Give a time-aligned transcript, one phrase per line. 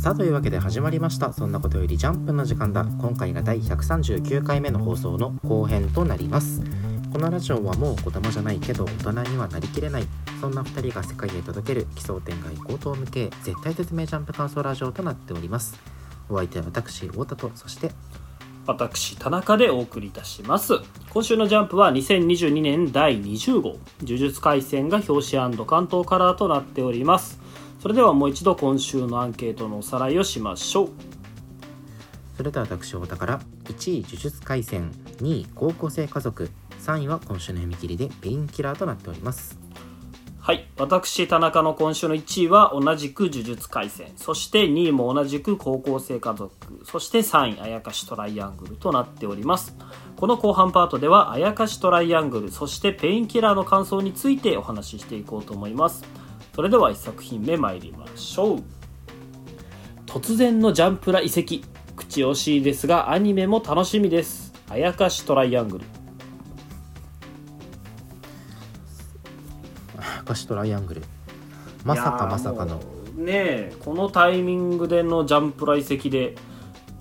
[0.00, 1.30] さあというわけで始まりました。
[1.30, 2.86] そんなことよりジャンプの時間だ。
[2.86, 6.62] 今回が第139回目の放送の後編となります。
[7.12, 10.06] このラジオはもう子供じゃないけど大人にはなりきれない。
[10.40, 11.86] そんな2人が世界へ届ける。
[11.96, 13.28] 奇想天外高等無形。
[13.42, 15.78] 絶対絶命ジャンプ感想ラジオとなっております。
[16.30, 17.90] お相手は私太田とそして
[18.66, 20.76] 私田中でお送りいたします。
[21.10, 23.76] 今週のジャンプは2022年第20号。
[24.02, 27.38] 呪術廻戦が表紙関東カラーとなっております。
[27.80, 30.90] それではもう一度今週のアンケートのおさらいをしましょう。
[32.36, 39.58] それでは私太田から1位呪術廻戦2位高校生家族3位は今週の読み切りでペインキラーとなっております。
[40.40, 40.68] はい。
[40.78, 44.12] 私田中の今週の1位は同じく呪術廻戦。
[44.16, 46.52] そして2位も同じく高校生家族。
[46.84, 49.74] そして3位あやかしトライアングルとなっております。
[50.20, 56.04] この後半パートではあやかしトライアングルそしてペインキラーの感想についてお話ししていこうと思います
[56.60, 58.62] それでは1作品目参りましょう。
[60.04, 64.52] 突然のジャンプラ遺跡口惜しいですがアニメも楽しみです。
[64.68, 65.84] あやかしトライアングル。
[69.96, 71.02] あやかしトライアングル。
[71.82, 72.76] まさかまさかの。
[73.16, 76.34] ねえこのタイミングでのジャンプラ遺跡で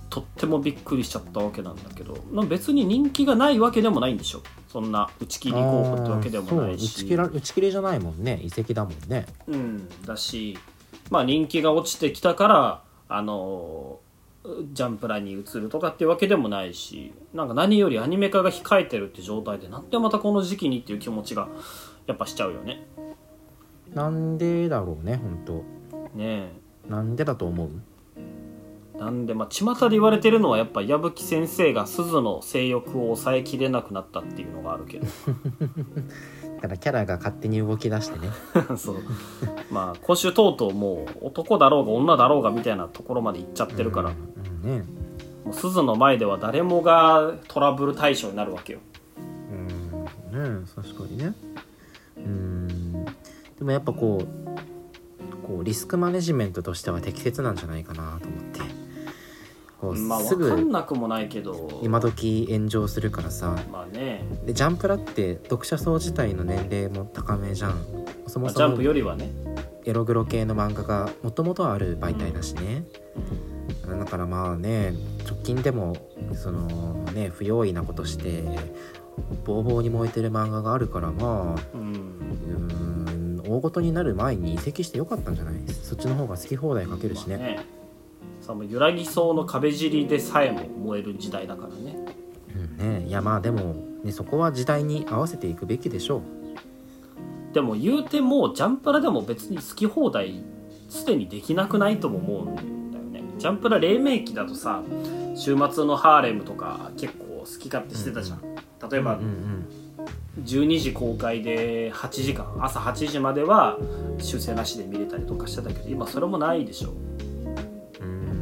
[0.10, 2.14] とってもびっくりしちゃったわけなんだけど
[2.46, 6.86] 別に人気がないわけでもないんでしょそんな打ち切り候補ってわけでもないし。
[6.86, 8.40] 打ち切ら打ち切りじゃないもんね。
[8.44, 9.26] 遺跡だもんね。
[9.48, 10.58] うんだし
[11.10, 14.00] まあ人気が落ちてきたからあの
[14.72, 21.50] ジャンプラに移るとかっていうわけでもないしなんか何よりアニメ化が控えてるって状態でなんでまたこの時期にっていう気持ちが
[22.06, 22.86] やっぱしちゃうよね。
[23.94, 25.64] なんでだろうね本当ね
[26.20, 26.52] え。
[26.88, 27.70] なんでだと思う？
[29.00, 35.08] なんでまあ巷で言われてるのはやっぱ矢吹先生が鈴の性欲を抑えきれなくなったっていうのがあるけど。
[36.62, 38.30] だからキャラが勝手に動き出してね。
[38.76, 38.96] そう。
[39.72, 44.84] まあ今週とうとうもう男だろうが女だろうがみたいなところまで行っちゃってるから、うん、うんね。
[45.46, 48.80] もう鈴の前では誰もがトラブル対象になるわけよ。
[50.34, 51.34] うんね確かにね。
[52.18, 53.06] うん。
[53.06, 58.79] でもやっぱこうこうリスクマネジメントとしては適切なんじゃないかなと思って
[59.80, 61.80] こうまあす分かんぐなくもないけど。
[61.82, 63.56] 今時炎上するからさ。
[63.72, 67.74] まあね、でジャンプラって読者層自体の年齢も高めじゃん。
[68.28, 69.32] そもそもまあジャンプよりはね。
[69.86, 72.84] エログロ系の漫画がもともとある媒体だしね、
[73.88, 74.94] だからまあね
[75.26, 75.96] 直近でも
[76.36, 76.68] その
[77.14, 78.44] ね不用意なことして
[79.46, 81.94] ボーボーに燃えてる漫画があるからまあうん。
[81.94, 85.56] うーん大ごとになる前に移籍してよかったんじゃない？
[85.70, 87.66] そっちの方が好き放題書けるしね,、まあね
[88.50, 91.96] さもう揺らぎそうの壁尻でさえも燃える時代だからね。
[92.80, 93.08] うんね。
[93.08, 97.54] いやまあでも、ね、そこは時代に合わせていくべきでしょう。
[97.54, 100.44] でも言うてもジャンプラでも別に好き放題
[100.88, 103.22] すでにできなくないとも思うんだよね。
[103.38, 104.82] ジャンプラ黎明期だとさ
[105.36, 108.42] 週末のハーレムとか結構好き勝手してたじゃん、
[108.92, 109.68] 例えばうんうん
[110.44, 113.78] 12時公開で8時間朝8時までは
[114.20, 116.92] 修正なしで見れたりとかしてたけど今それもないでしょ。
[116.92, 117.19] うん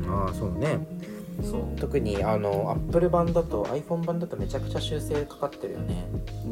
[0.09, 0.79] ああそうね。
[1.43, 1.79] そう。
[1.79, 6.07] 特にあの Apple 版だと iPhone 版だとめちゃくちゃ修正かかってるよね。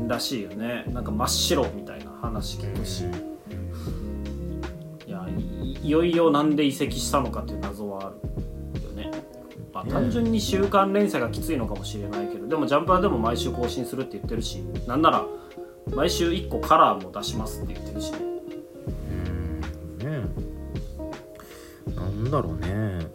[0.07, 0.85] らしいよね。
[0.87, 3.05] なんか真っ白みたいな話聞くし、
[5.07, 8.13] いやいいよいよなんで移籍したのかっていう謎はあ
[8.77, 9.11] るよね、
[9.73, 9.91] まあ、ね。
[9.91, 14.57] 単純に週刊連載がきついのかもしれないけどでもジャンプはでも毎週更新するって言ってるし
[14.87, 15.25] なんなら
[15.93, 18.11] 毎週1個カラーも出しますって言ってるし。
[18.11, 19.99] ねうん。
[19.99, 20.05] ね
[21.95, 23.07] なんだろうね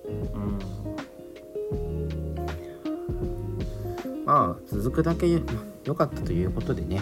[4.30, 5.40] まあ続くだけよ
[5.82, 7.00] 良かったということでね。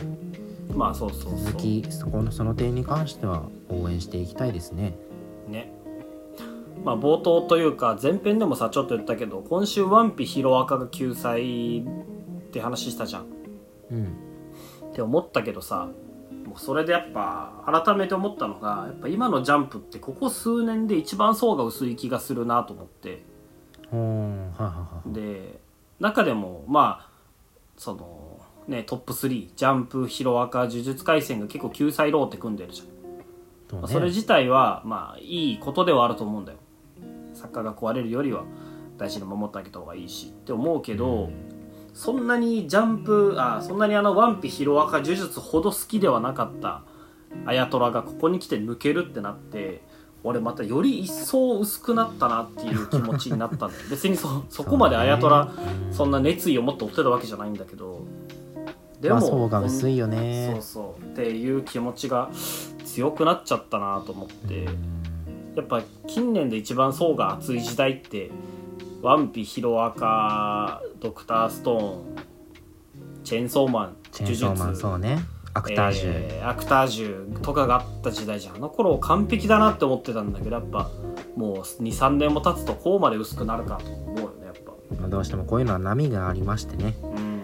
[0.74, 1.38] まあそうそうそう。
[1.40, 4.96] 続きそこのその点に関しては応援していきたいですね。
[5.46, 5.70] ね。
[6.86, 11.84] まあ冒頭というか前編でもさちょっと言ったけど今週ワンピヒロアカが救済っ
[12.50, 13.26] て話したじゃん。
[13.90, 14.04] うん。
[14.90, 15.90] って思ったけどさ
[16.46, 23.22] もうそれでやっぱ改めて思ったのがやっぱ今のジャンプってここ数年で一番層が薄い気がするなと思って。
[23.90, 25.02] ほーはいはいは。
[25.10, 25.68] いで
[26.00, 27.07] 中でもまあ
[27.78, 33.78] そのねトップ3ジャンプヒロアカ呪術廻戦が結構救済ローって組んでるじゃん。
[33.80, 36.58] まあそれ自体はまあいいことではあると思うんだよ。
[37.32, 38.44] 作家が壊れるよりは
[38.98, 41.30] 大事に守ってあげた方がいいしって思うけど、
[41.94, 46.82] そんなにジャンプあそんなにあのワンピヒロアカ呪術ほど好きではなかった
[47.46, 49.82] あやとらがここに来て抜けるってなって
[50.24, 53.82] 俺またより一層薄くなったなっていう気持ちになったんだよ。
[53.90, 55.52] 別にそそこまであやとら
[55.92, 58.00] そんな熱意を持って追ってたわけじゃないんだけど。
[59.00, 60.50] でまあ層が薄いよね。
[60.54, 61.12] そうそう。
[61.12, 62.30] っていう気持ちが
[62.84, 64.66] 強くなっちゃったなと思って。
[65.58, 68.30] やっぱ近年で一番層が厚い時代って
[69.02, 72.00] ワンピヒロアカドクターストーン
[73.24, 75.18] チェーンソーマンチェーンソーマンそうね
[75.58, 78.56] アクタージュ、えーアクタージュとかがあった時代じゃん。
[78.56, 80.90] あの頃完璧だなって思ってたんだけどやっぱ
[81.36, 84.72] もう23年も経つとこうまで薄くなるかと思うよねやっぱ。
[84.98, 86.96] まあどうしてもこういうのは波がありましてね。
[87.02, 87.42] うん。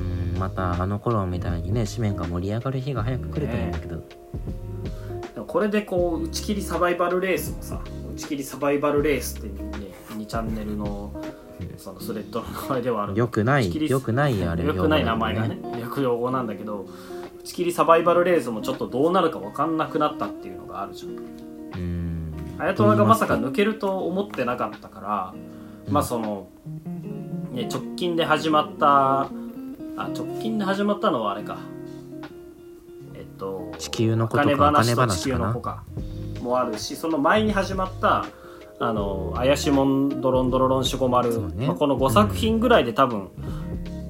[0.00, 4.02] うんまたあの頃みたいにね紙面が盛り上がる日が早く来るといいんだけど、
[5.34, 7.80] でもこれでこう打ち切りサバイバルレースもさ
[8.12, 9.70] 打ち切りサバイバルレースってね
[10.10, 11.12] 2チャンネルの
[11.76, 13.14] そのスレッドの名前ではある。
[13.14, 16.86] よくないよくないあれよくない名前がね略用語なんだけど
[17.44, 21.10] 打ち切りサバイバルレースもちょっとどうなるか分かんなくなったっていうのがあるじゃん。
[21.10, 22.34] うん。
[22.58, 25.34] あやとらがまさか抜けると思ってなかったから、
[25.90, 26.48] まあその、
[27.52, 29.28] ね、直近で始まった
[29.96, 31.58] あ直近で始まったのはあれか。
[33.14, 35.84] えっと地球のこと金か金話と地球の子か。
[36.40, 38.24] もあるしその前に始まった
[38.80, 41.66] あの怪しもんドロンドロロンシュゴマル、ね。
[41.66, 43.28] まあ、この5作品ぐらいで多分、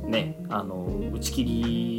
[0.07, 1.45] ねあの打ち切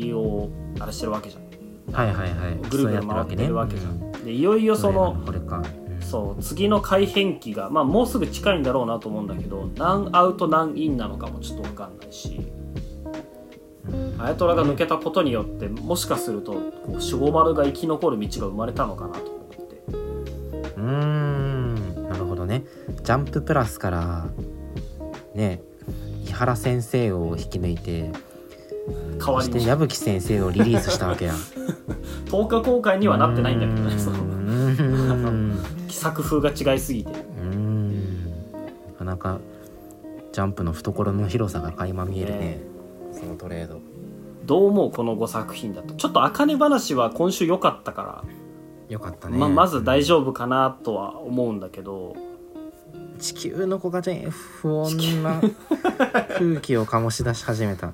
[0.06, 0.50] りを
[0.80, 1.94] あれしてるわけじゃん。
[1.94, 2.70] はいはいはい。
[2.70, 12.42] ぐるぐる回ってるわけじゃん、でいよいよその、これか、うんそう次の改変期が、まあ、もうすぐ近いんだろうなと思うんだけど何アウト何インなのかもちょっと分かんないし。
[13.90, 14.22] うん。
[14.22, 19.82] あやとらが抜けたことによってもしかするとこう守護丸が生き残る道が生まれたのかなと思って。
[20.78, 22.08] うーん。
[22.10, 22.66] なるほどね。
[23.04, 24.28] ジャンププラスから
[25.34, 25.62] ね
[26.28, 28.12] 井原先生を引き抜いて
[28.86, 31.34] そして代わりに矢吹先生をリリースしたわけや
[32.26, 33.96] 10 日公開にはなってないんだけどね。
[35.90, 37.12] 作風が違いすぎて。
[37.12, 38.26] うーん。
[38.26, 39.40] なかなか
[40.32, 42.40] ジャンプの懐の広さが垣間見えるね。
[42.40, 42.62] ね。
[43.12, 43.80] そのトレード。
[44.46, 45.96] どう思うこの5作品だと。
[45.96, 48.24] ちょっと茜話は今週良かったから、
[48.90, 52.16] よかったね、ままず大丈夫かなとは思うんだけど。
[53.20, 55.42] 地球の子がね不穏な
[56.38, 57.94] 空気を醸し出し始めた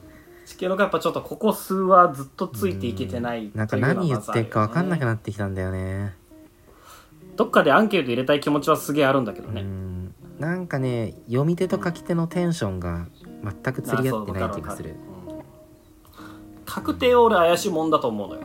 [0.51, 6.13] 地球の子やっぱちょっとここ数はずっとついていけてないなんかというのは何言ってるか分かんなくなってきたんだよね。
[7.37, 10.13] どっかでアンケート入れたい気持ちはすげえあるんだけどうね、ん。
[10.39, 13.07] なんかね読み手と書き手のテンションが
[13.63, 14.89] 全く釣り合ってない気がする。
[14.89, 14.97] うん。
[16.65, 18.41] 確定俺怪しいもんだと思うのよ。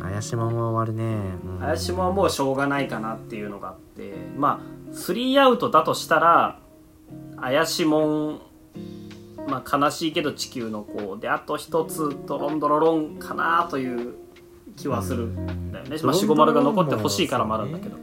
[0.00, 4.12] 怪しまも終わるね、うん怪しいもんはもうしょうがないかなっていうのがあって。
[4.36, 6.58] まあ3アウトだとしたら
[7.40, 8.40] 怪しもん
[9.48, 14.14] まあ悲しいけど地球の子であと一つドロンドロロンかなという
[14.76, 17.96] 気はするんだよね、まあ、シゴマルが残ってほしいからもあるんだけど、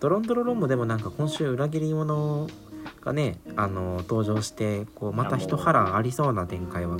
[0.00, 0.22] ドロン。
[0.22, 2.46] ドロロンもでもなんか今週裏切り者
[3.02, 6.96] がねあの登場してこうまた一波乱ありそうな展開は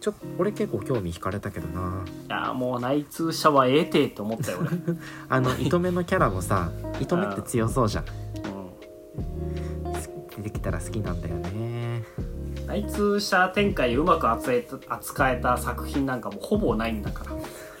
[0.00, 2.04] ちょっと俺結構興味惹かれたけどな。
[2.26, 4.70] いやもう内通者はええてって思ったよ俺、
[5.28, 6.70] あの糸目のキャラもさ
[7.00, 8.04] 糸目って強そうじゃん。
[8.04, 8.08] う
[9.88, 9.92] ん。
[10.36, 12.04] 出てきたら好きなんだよね
[12.66, 17.32] 内通者展開うまく扱えた扱えた作品なんかもうほぼないんだから。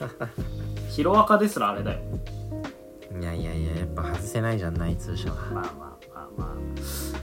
[0.90, 2.00] ヒロアカですらあれだよ。
[3.20, 5.36] いやいやいややっぱ外せないじゃん内通者は。
[5.36, 6.54] まあまあまあまあ。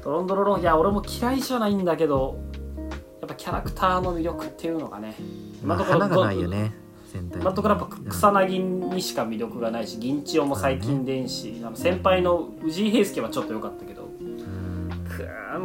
[0.04, 2.38] ドロンドロロンいや俺も嫌いじゃないんだけど
[3.22, 5.16] やっぱキャラクターの魅力っていうのがね
[5.64, 6.74] まあ今のところ花がないよね
[7.14, 14.01] 全体今のところやっぱ草薙にしか魅力がないし銀千代も最近でんし、あの先輩の藤井平介はちょっと良かったけど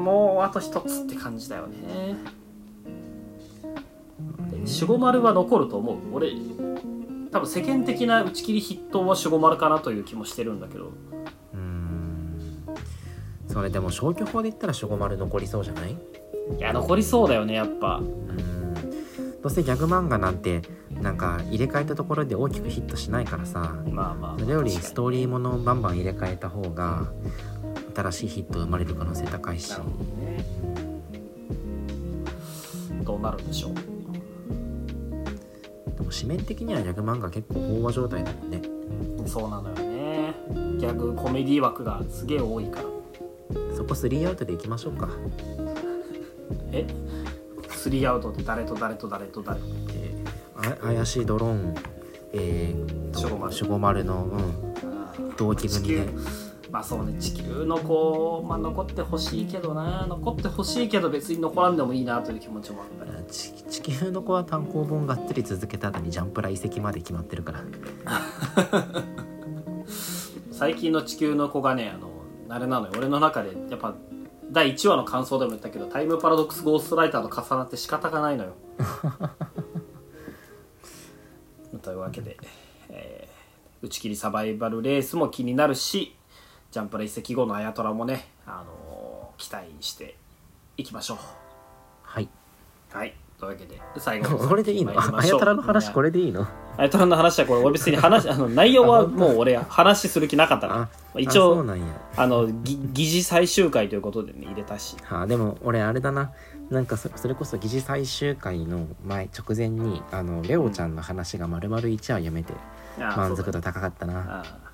[0.06, 2.14] もうあと一つって感じだよね。
[4.50, 5.96] で守護丸は残ると思う？
[6.14, 6.32] 俺
[7.32, 10.92] 多分世間的な打ち切り筆頭は守護丸かなという気もしてるんだけど。
[11.54, 12.38] うん。
[13.48, 15.92] それでも消去法で言ったら守護丸残りそうじゃない？
[15.92, 17.96] いや残りそうだよねやっぱ。
[17.96, 18.74] うん。
[19.42, 23.74] どうせギャグ漫画なんてなんか入れ替えたところで大きくヒットしないからさ。
[23.90, 27.08] まあまあそれよりストーリーものをバンバン入れ替えた方が
[27.96, 29.70] 新しいヒット生まれる可能性高いし。
[29.70, 30.44] ね
[33.02, 33.74] どうなるんでしょう？
[33.74, 33.80] で
[36.02, 38.60] も紙面的にはギャグ漫画結構飽和状態だもんね。
[39.26, 40.34] そうなのよね。
[40.78, 42.86] ギャグコメディ枠がすげえ多いから。
[43.76, 45.08] そこ3アウトでいきましょうか、
[46.72, 46.84] え
[47.68, 49.60] ？3アウトで誰と誰と誰と誰？
[49.94, 51.74] えーあ怪しいドローン。
[52.32, 56.08] えーと守護丸守護丸の、うん、同組で
[56.76, 60.06] まあそうね地球の子、まあ、残ってほしいけどな。
[60.06, 67.64] 残ってほしいけど別に残らんでもいいなという気持ちもあったりち地球の子は単行本がっつり続けた後にジャンプラ移籍まで決まってるから。
[70.52, 72.10] 最近の地球の子がねあの
[72.50, 72.92] あれなのよ。
[72.98, 73.94] 俺の中でやっぱ
[74.50, 78.52] 第1話の感想でも言ったけどタイムパラドックスゴーストライターと重なって仕方がないのよ。
[81.80, 82.36] というわけで、
[82.90, 83.36] えー
[83.82, 86.15] 打ち切りサバイバルレースも気になるし
[86.70, 90.16] ジャンプラ移籍後のあやとらもね、あの期待して
[90.76, 91.18] いきましょう。
[92.02, 92.28] はい。
[92.92, 93.14] はい。
[93.38, 94.92] というわけで最後 これでいいの？
[94.98, 96.46] ああやたらの話これでいいの？
[96.78, 101.84] あやとらの話はこれ俺別に話 あの内容はもう俺話する気なかったなあ一応なんや。
[102.16, 104.96] あのぎ疑似最終回ということでね入れたし。
[105.04, 106.32] はあ、でも俺あれだな。
[106.70, 112.54] なんかそそれこそ疑似最終回の前直前にあのレオちゃんの話が丸々1話読めて
[112.98, 114.65] 満足度高かったな、ああ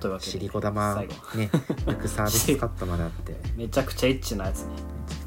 [0.00, 1.08] というわけでシリコ玉ね
[1.86, 3.32] 抜くサービスカットまであって。
[3.56, 4.74] めめちゃくちゃエッチなやつね。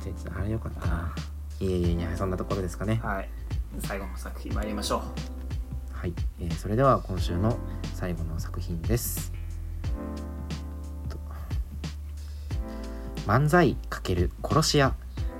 [0.01, 1.13] ちゃくちゃあれよかったな。
[1.59, 1.65] い。
[1.65, 2.99] えいえいえそんなところですかね。
[3.03, 3.29] はい。
[3.79, 5.01] 最後の作品参りましょう。
[5.91, 7.57] はい、えーそれでは今週の
[7.93, 9.33] 最後の作品です。
[11.09, 11.17] と
[13.27, 14.95] 漫才×殺し屋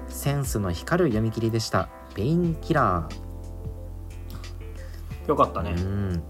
[0.10, 1.88] センスの光る読み切りでした。
[2.14, 5.30] ペインキラー。
[5.30, 5.72] よかったね。
[5.72, 6.24] うん。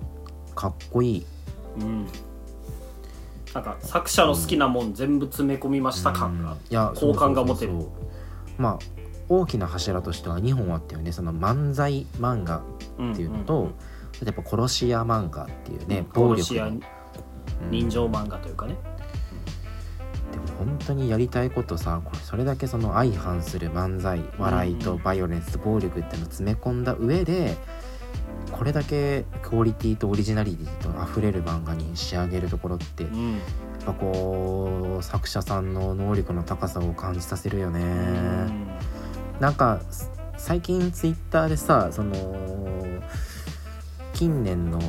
[0.53, 1.25] かっこいい。
[1.79, 2.07] うん
[3.53, 6.51] なんか作者の好きなもん全部詰め込みました感が。
[6.51, 7.73] うんいや好感が持てる。
[8.57, 8.79] まあ
[9.27, 11.11] 大きな柱としては2本あったよね。
[11.11, 12.57] その漫才漫画
[13.11, 13.73] っていうのと、んんん。
[14.25, 16.67] やっぱ殺し屋漫画っていうね、暴力の。
[16.67, 16.81] うん
[17.69, 18.77] 人情漫画というかね。
[20.31, 27.57] でも本当にやりたいことさこれそれだけその相反する漫才笑いとバイオレンスと暴力っていうのを詰め込んだ上で
[28.51, 33.39] これだけクオリティとオリジナリティと溢れる漫画に仕上げるところってやっうん
[33.85, 37.81] ぱこう作者さんの能力の高さを感じさせるよね。
[39.39, 42.13] なんかす最近ツイッターでさその
[44.13, 44.79] 近年の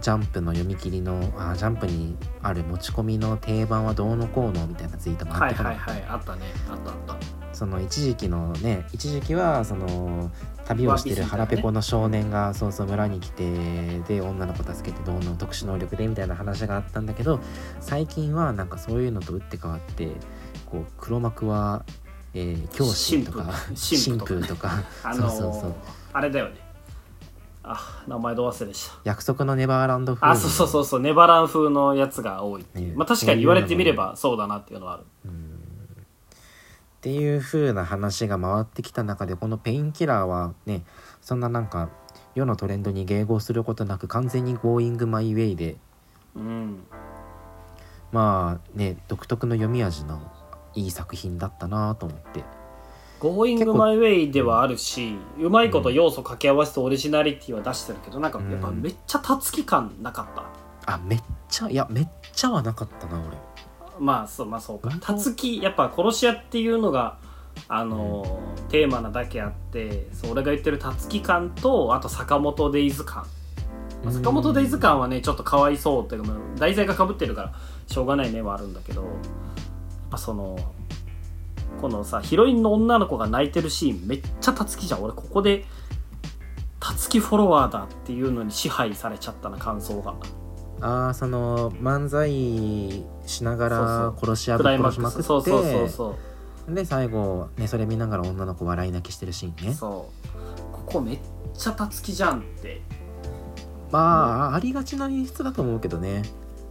[0.00, 6.04] ジャンプの読み切りのあジャンプにある持ち込みの定番はどうのこうのみたいなツイートもあはいってこなはいはい。
[6.08, 6.42] あったね。
[6.70, 7.54] あったあった。
[7.54, 10.30] その一時期のね一時期はその
[10.70, 17.40] 旅をしてる腹ペコの少年がそうそう村に来てで女の子助けてどうの特殊能力でみたいな話があったんだけど
[17.80, 20.08] 最近はなんかそういうのと打って変わって
[20.66, 21.84] こう黒幕は、
[22.34, 24.84] えー教師とか神父とか。
[25.02, 25.74] あのーそうそうそう。
[26.12, 26.54] あれだよね。
[27.62, 28.94] あ名前ど忘れでした。
[29.04, 31.00] 約束のネバーランド風あそうそうそうそう。
[31.00, 32.94] ネバラン風のやつが多いっていう、ね。
[32.96, 35.04] まあ確かに言われてみればそうだなっていうのはある
[37.00, 40.82] っていう風な話が回ってきた中でこのペインキラーはね
[41.22, 41.88] そんななんか
[42.34, 45.76] 世のトレンドに迎合することなく完全に Going My Way で
[46.36, 46.82] うん。
[48.12, 50.20] まあね独特の読み味の
[50.74, 52.44] いい作品だったなと思って
[53.18, 63.36] 「Going My Way」ではあるしうまいこと要素掛け合わせてオリジナリティは出してるけどなんかやっぱめっちゃたつき感なかった、あめっちゃいやめっちゃはなかったな俺
[64.00, 64.90] まあそうまあそうか。
[65.00, 67.18] たつきやっぱ殺し屋っていうのが
[67.68, 73.26] あのーテーマなだけあってそう俺が言ってるたつき感とあと坂本デイズ感
[74.04, 77.52] まあ坂本デイズ感はねちょっとかわいそうっていうかまあ題材がかぶってるから
[77.86, 79.12] しょうがない面はあるんだけどやっ
[80.10, 80.56] ぱその
[81.80, 85.02] このさヒロインの女の子が泣いてるシーンめっちゃたつきじゃん。
[85.02, 85.64] 俺ここで
[86.78, 90.14] たつきフォロワーだっていうのに支配されちゃったな感想が
[90.80, 96.16] ああその漫才しながら殺し屋ぶっクライマッ殺しまくってクスそうそうそうそ
[96.68, 96.74] う。
[96.74, 99.74] で最後ねそれ見ながら女の子笑い泣きしてるシーンね。
[99.74, 100.72] そう。
[100.72, 101.18] ここめっ
[101.54, 102.80] ちゃたつきじゃんって。
[103.90, 106.22] まあありがちな演出だと思うけどね。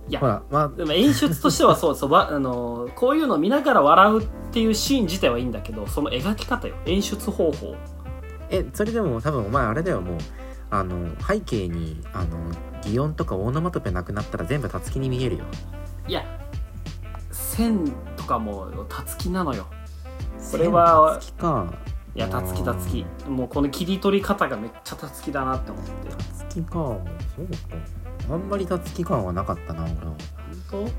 [0.07, 6.75] いやほらまあでも演出としてはそう そうわあのこういうの見ながら笑うっていうシーン自体はいいんだけどその描き方よ。
[6.85, 7.75] 演出方法。
[8.49, 10.17] えそれでも多分お前あれだよもう
[10.71, 12.37] あの背景にあの
[12.83, 15.45] 擬音とかオノマトペなくなったら全部たつきに見えるよ。
[16.07, 16.23] いや
[17.31, 19.67] 線とかもたつきなのよ。
[20.37, 21.73] それはたつきか。
[22.15, 23.05] いやたつきたつき。
[23.27, 26.09] もうこの切り取り方がめっちゃたつきだなって思って。
[26.09, 26.73] たつきか。
[26.73, 27.01] そ
[27.41, 28.33] うか。
[28.33, 29.97] あんまりたつき感はなかったな俺は。
[30.71, 30.91] 本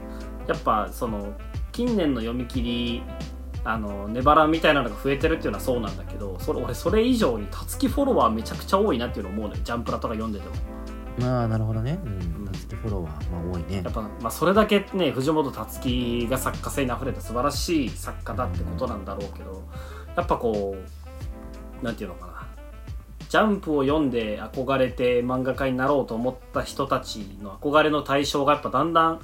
[0.47, 0.53] 当？
[0.53, 1.33] やっぱその
[1.73, 3.03] 近年の読み切り
[3.63, 9.61] あのネバランみたいなのが増えてるっていうのはそうなんだけどそれ俺それ以上にたつきフォロワーめちゃくちゃ多いなっていうのを思うのよ。
[9.63, 10.55] ジャンプラとか読んでても
[11.21, 11.99] まあなるほどね。
[12.05, 12.13] うん。
[12.13, 12.49] うん。
[12.51, 19.63] たつきフォロワーまあ多いねやっぱ、まあ、それだけね藤本つ樹が作家性にあふれた素晴らしい作家だってことなんだろうけど
[20.17, 20.77] やっぱこ
[21.83, 22.47] うなんていうのかな。
[23.29, 29.21] ジャンプを読んで憧れて漫画家になろうと思った人たちの憧れの対象がやっぱだんだん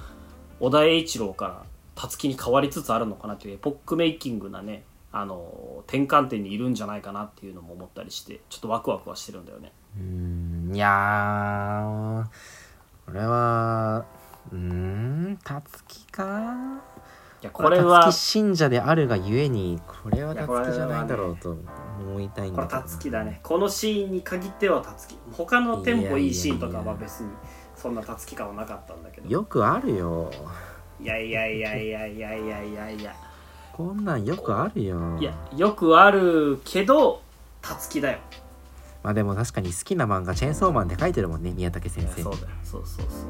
[0.60, 1.62] 小田栄一郎から
[1.96, 9.72] たつきに変わりつつあるのかなっていうエポックメイキングなねあの転換点にいるんじゃないかなっていうのも思ったりしてちょっとワクワクはしてるんだよね。
[9.96, 12.24] うーんいやー。
[13.06, 14.04] これは
[14.52, 16.80] うーんたつきか？
[17.42, 21.56] いやこれは信者であるがゆえにこれはいたつきじゃないだろうと
[22.00, 23.40] 思いたいんこれだけどたつきだね。
[23.42, 25.16] このシーンに限ってはたつき。
[25.32, 27.30] 他のテンポいいシーンとかは別に
[27.76, 29.28] そんなたつき感はなかったんだけど。
[29.28, 30.30] よくあるよ。
[31.00, 33.14] いやいやいやいやいやいやいやいや。
[33.72, 35.18] こんなんよくあるよ。
[35.20, 37.20] いやよくあるけど
[37.60, 38.18] たつきだよ
[39.06, 42.46] まあでも確かに好きな漫画チェーンソーマンで書いてるもんね宮武先生そうだよ。
[42.64, 43.28] そうそうそう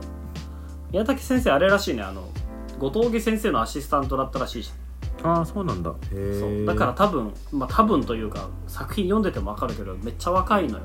[0.91, 2.03] 宮武先生あれらしいね。
[2.03, 2.31] あの
[2.79, 4.73] 後藤家先生のアシスタントだったらしいし。
[5.23, 5.95] ああそうなんだ。
[6.65, 10.85] だから多分まあ多分というか作品読んでても分かるけどめっちゃ若いのよ、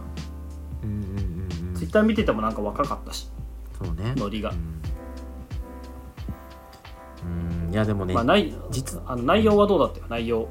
[0.84, 1.74] うんうんうんうん。
[1.74, 3.32] ツイッター見ててもなんか若かったし。
[3.82, 4.14] そうね。
[4.18, 4.50] ノリが。
[4.50, 4.58] うん。
[7.68, 7.74] うん。
[7.74, 10.06] いやでもね、まあ内実あの内容はどうだったよ？
[10.10, 10.50] 内容。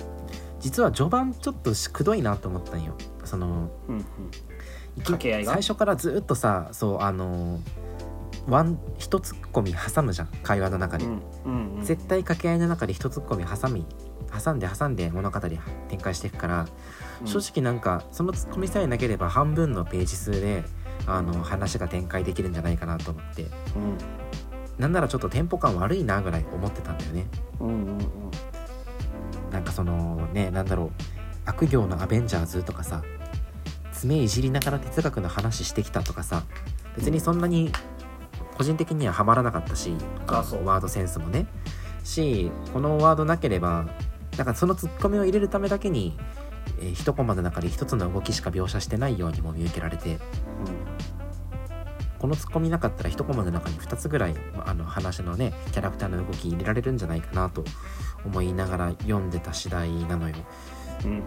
[0.61, 2.95] 実は序盤ちょっとしくどいなと思ったんよ
[3.31, 4.05] そのうんうん。
[4.99, 5.53] 掛け合いが？
[5.53, 7.61] 最初からずっとさそうあの
[8.49, 11.85] ワン一ツッコミ挟むじゃん会話の中で、うんうんうん。
[11.85, 13.87] 絶対掛け合いの中で一ツッコミ挟み
[14.45, 15.59] 挟んで挟んで物語展
[16.01, 16.67] 開していくから、
[17.21, 17.27] うん。
[17.27, 20.65] 正直なんかそのツッコミさえなければ半分のページ数で
[21.07, 23.47] あの話が展開できるんじゃないかなと思って。
[24.79, 27.27] なんならちょっとテンポ感悪いなぐらい思ってたんだよね。
[27.61, 28.01] うんうんうんうん。
[29.53, 30.91] なんかそのねなんだろう
[31.45, 33.03] 悪行のアベンジャーズとかさ
[34.01, 36.45] 爪いじりながら哲学の話してきたとかさ
[36.97, 37.71] 別にそんなに
[38.57, 39.95] 個人的にはハマらなかったし
[40.27, 40.65] あそう。
[40.65, 41.47] ワードセンスもね。
[42.03, 43.87] しこのワードなければ
[44.39, 46.17] なんかそのツッコミを入れるためだけに、
[46.81, 50.19] えー一コマの中で一つの動きしか描写してないようにも見受けられて。
[52.19, 54.35] このツッコミなかったら一コマの中に2つぐらい
[54.67, 57.65] あの話のねキャラクターの動き入れられるんじゃないかなと
[58.27, 60.35] 思いながら読んでた次第なのよ。
[61.05, 61.23] うん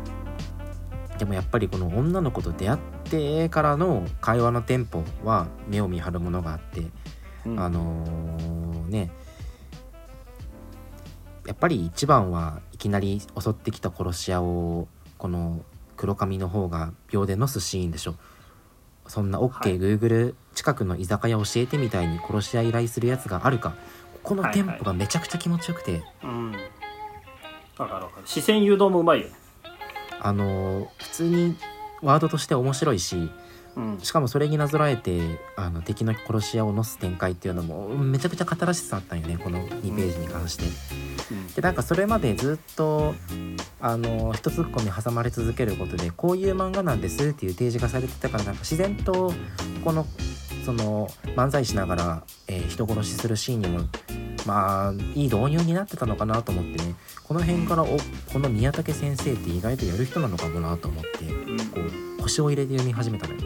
[1.24, 6.82] でもやっぱりこの女の子と出会ってからの会話のテンポは目を見張るものがあって
[7.46, 7.60] うん。
[7.62, 9.10] あのーね
[11.48, 15.64] やっぱり一番はいきなり襲ってきた殺し屋をこの
[15.96, 18.16] 黒髪の方が秒でのすシーンでしょ。
[19.08, 19.50] そんなはい。
[19.50, 23.76] OKGoogle 近くの居酒屋教えてみたいに殺し屋依頼するやつがあるか。
[24.24, 26.52] このテンポがめちゃくちゃ気持ちよくて、うん。
[26.52, 28.24] わかるわかる。
[28.26, 29.43] 視線誘導もうまいよね
[30.24, 31.56] あのー普通に
[32.02, 33.30] ワードとして面白いし
[33.76, 34.00] うん。
[34.02, 40.66] しかもそれになぞらえてあの敵の殺し屋を乗す展開っていうのもめちゃくちゃ語らしさあったんよねこの2ページに関して。
[41.56, 43.16] でなんかそれまでずっと
[43.80, 49.34] あの一ツッコミ挟まれ続けることでこういう漫画なんですっていう提示がされてたからなんか自然と
[49.84, 50.06] この
[50.66, 53.80] その漫才しながら、えー人殺しするシーンにも
[54.46, 56.96] まあいい導入になってたのかなと思ってね。
[57.24, 57.88] この辺からお
[58.32, 61.58] この宮武先生って意外とやる人なのかもなと思ってうん。
[61.70, 61.80] こ
[62.20, 63.42] う腰を入れて読み始めたのよ。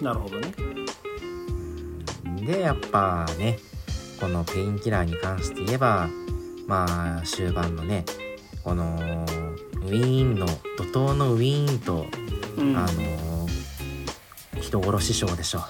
[0.00, 0.52] なるほどね。
[2.46, 3.58] でやっぱね
[4.20, 6.08] このペインキラーに関して言えば
[6.66, 8.04] まあ終盤のね
[8.64, 12.06] このウィーンの怒涛のウィーンと、
[12.56, 12.76] うん。
[12.76, 13.32] あの
[14.60, 15.64] 人殺しショーでしょ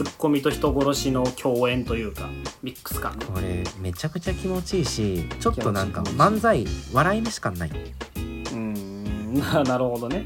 [0.00, 2.26] ツッコミと人殺しの共演というか
[2.62, 3.18] ミックス感。
[3.18, 7.70] ねこれめちゃくちゃ気持ちいいしちょっとなんか漫才笑い飯感ない？
[8.16, 10.24] うんな なるほどね。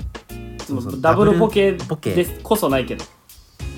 [0.64, 3.04] そうそうダブルボケボケですこそないけど。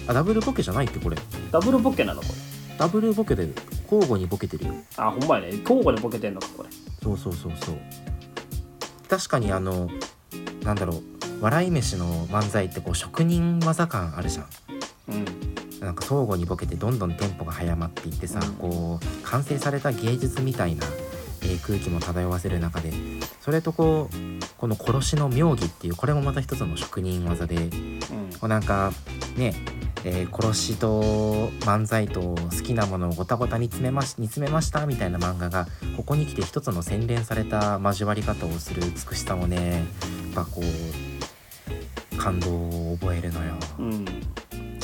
[0.06, 1.16] あダブルボケじゃないってこれ。
[1.50, 2.34] ダブルボケなのこれ。
[2.76, 3.48] ダブルボケで
[3.84, 4.74] 交互にボケてるよ。
[4.98, 5.58] あほんまやね。
[5.60, 6.68] 交互でボケてんのかこれ。
[7.02, 7.76] そうそうそうそう。
[9.08, 9.88] 確かにあの
[10.62, 11.02] なんだろう
[11.40, 14.46] 笑い飯の漫才ってこう職人技感あるじゃん。
[15.08, 18.52] うんなんか相互にボケてどんどんテンポが早まっていってさ、うん。
[18.54, 20.86] こう完成された芸術みたいな、
[21.42, 22.92] えー空気も漂わせる中で
[23.40, 24.16] それとこう
[24.56, 27.70] この殺しの妙技っていうこれもまた一つの職人技でうん。
[28.38, 28.92] こうなんか
[29.36, 29.54] ね、
[30.04, 31.02] えー殺しと
[31.60, 39.84] 漫才と好きなものをごたごたに詰めまし煮詰めましたみたいな漫画がここに来て一つの洗練された交わり方をする美しさもね
[40.34, 42.50] やっぱこう感動
[42.92, 43.54] を覚えるのよ。
[43.78, 44.04] うん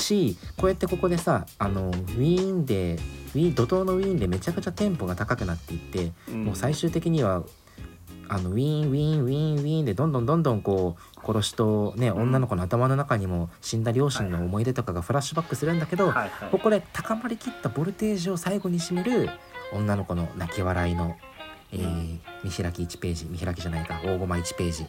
[0.02, 2.98] しこうやってここでさあのウィーンで
[3.34, 6.44] ウィーン怒涛のウィーンでめちゃくちゃテンポが高くなっていって、うん。
[6.44, 7.44] もう最終的には
[8.28, 16.50] あのウィーンウィーンウィーンウィーンでどんどんどんどんこう殺しとね、女の子の頭の中にも死んだ両親の思い出とかがフラッシュバックするんだけど、はいはい。
[16.50, 19.30] ここで高まりきったボルテージを最後に締める
[19.72, 21.16] 女の子の泣き笑いの、
[21.72, 24.86] えー見開き1ページ見開きじゃないか大ゴマ1ページ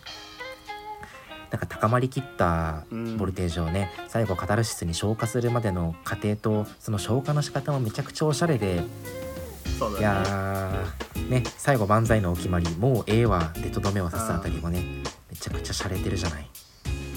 [1.53, 2.83] なんか高まりきった
[3.19, 10.03] ボルテージをね、最後カタルシスに昇華するまでの過程とその昇華の仕方もめちゃくちゃおしゃれでいそうだね。
[10.03, 14.83] やーね最後万歳のお決まりもうええわでとどめを刺すあたりもね
[15.29, 16.49] めちゃくちゃ洒落てるじゃない。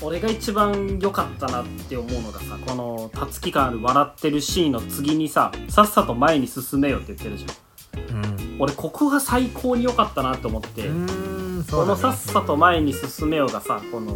[0.02, 8.16] 俺が一番良かったなって思うのがさこのたつき感ある笑ってるシーンの次にささっさと前に進めよって言ってるじゃん。
[8.16, 8.56] うん。
[8.58, 10.90] 俺ここが最高に良かったなと思って、
[11.56, 14.12] うーんそこうだねのさっさと前に進めよがさこの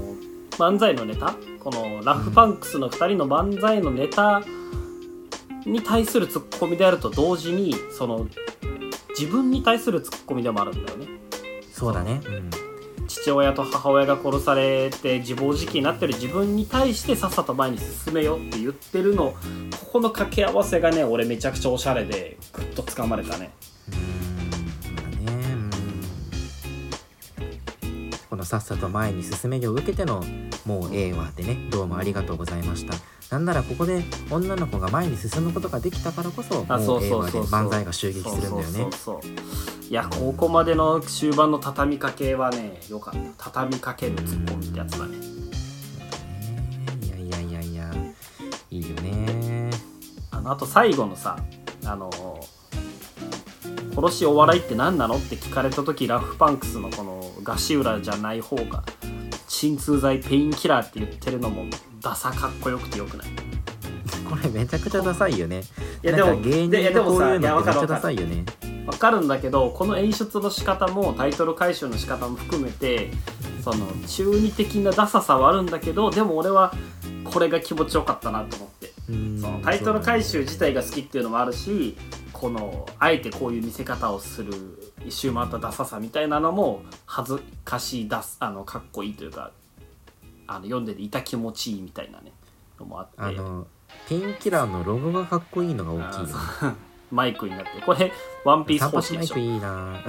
[0.52, 4.42] 漫才のネタこのラフパンクスの2人の漫才のネタ
[5.66, 8.26] に対するツッコミであると同時にその
[9.10, 11.06] 自分に対するツッコミでもあるんだよね。
[11.72, 12.20] そうだね。
[12.26, 12.50] うん
[13.10, 23.50] 父親と母親が殺されて自暴自棄になってる自分に対してさっさと前に進めよって言ってるのここの掛け合わせがね俺めちゃくちゃおしゃれでグッと掴まれたね
[28.40, 30.24] のさっさと前に進めを受けての
[30.64, 32.94] もうええわでねどうもありがとうございました。
[33.30, 37.46] なんならここで女の子が前に進むことができたからこそあもうええわでそう。
[37.46, 38.86] そうそうそう漫才が襲撃するんだよね。
[39.88, 43.20] いやここまでの終盤の畳みかけはねよかった。
[43.50, 45.16] 畳みかけるツッコミってやつだね。
[47.02, 47.90] いやいやいやいや。
[48.70, 49.70] いいよね。
[50.30, 51.36] あのあと最後のさ
[51.84, 52.10] あの
[53.94, 58.82] 殺しお笑いって何なのって聞かれた時ラフパンクスのこのガシウラじゃない方が
[59.48, 61.64] 鎮痛剤ペインキラーって言ってるのも
[62.00, 63.28] ダサかっこよくてよくない？
[64.28, 65.62] これめちゃくちゃダサいよね。
[66.02, 67.88] いやでも芸でいや人のこういうのめっちゃわかるわかる。
[67.88, 68.44] ダサいよね。
[68.86, 73.10] わかるんだけどこの演出の仕方もタイトル回収の仕方も含めて
[73.62, 76.72] その中二的なダサさはあるんだけどでも俺は
[77.24, 78.90] これが気持ちよかったなと思って。
[79.08, 81.96] うんそのタイトル回収自体が好きっていうのもあるし
[82.40, 84.54] このあえてこういう見せ方をする
[85.04, 89.50] 一周回ったダサさみたいなのも恥ずかしいダスあのかっこいいというか
[90.46, 92.32] あの読んでていた気持ちいいみたいなね
[92.78, 93.12] のもあって。
[93.18, 93.66] あの
[94.08, 96.32] ピンキラーのロゴがかっこいいのが大きいよね。
[96.62, 96.74] あ
[97.12, 97.82] マイクになって。
[97.84, 98.10] これ
[98.42, 99.34] ワンピース散方式でしょ。
[99.34, 100.00] いといいな。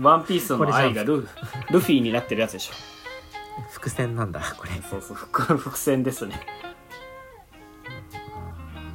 [0.00, 1.28] ワンピースの愛がル
[1.70, 2.72] ルフィになってるやつでしょ。
[3.70, 4.72] 伏線なんだこれ。
[4.90, 5.16] そうそう。
[5.16, 6.40] 伏 伏線ですね。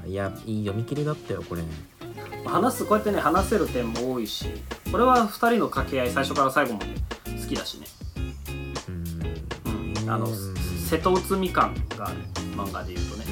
[0.05, 1.61] いやいい読み切りだったよこれ
[2.45, 4.45] 話すこうやってね話せる点も多いし
[4.91, 6.85] これは2人の掛け合い最初から最後まで
[7.41, 7.87] 好きだしね、
[8.87, 9.93] うん。
[10.03, 10.55] うん、あのうん
[10.87, 12.17] 瀬戸内海感がある
[12.55, 13.25] 漫画で言うとね。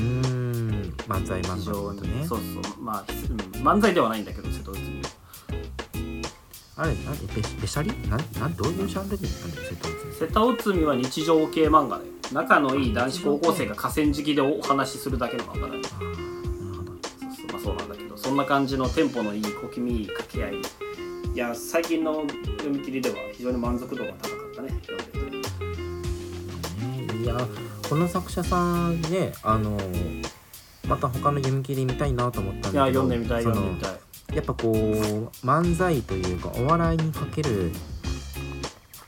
[1.07, 2.25] 漫才漫非常に画だとね。
[2.27, 2.81] そうそう。
[2.81, 5.09] まあ、うん、漫才ではないんだけど瀬戸内海は。
[6.77, 7.93] あれなんでべべしゃり？
[8.09, 15.81] なんなんどういうジャンルでなんだよ瀬戸内瀬戸内海は日常系漫画で仲のいい男子高校生が河川敷でお話しするだけの漫画だね
[18.25, 20.53] そんな感じのテンポのいい小気味いい掛け合い。
[21.35, 22.23] いや最近の
[22.57, 24.69] 読み切りでは非常に満足度が高かったね。
[24.81, 25.59] 読んでて。
[27.13, 27.37] ねいや
[27.87, 29.77] この作者さんねあの
[30.87, 34.35] また他の読み切り見たいなと思ったんいやだけど読んでみたい読んでみたい。
[34.35, 34.75] やっぱこう
[35.45, 37.71] 漫才というかお笑いにかける